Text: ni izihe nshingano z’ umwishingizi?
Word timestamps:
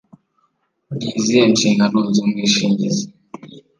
ni 0.95 1.07
izihe 1.19 1.43
nshingano 1.53 1.99
z’ 2.15 2.17
umwishingizi? 2.23 3.05